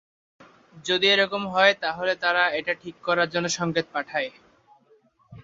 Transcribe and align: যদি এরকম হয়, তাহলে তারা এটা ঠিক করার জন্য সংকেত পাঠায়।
যদি 0.85 1.05
এরকম 1.07 1.43
হয়, 1.47 1.73
তাহলে 1.81 2.13
তারা 2.15 2.43
এটা 2.49 2.73
ঠিক 2.83 2.95
করার 3.03 3.27
জন্য 3.29 3.47
সংকেত 3.49 3.85
পাঠায়। 3.93 4.29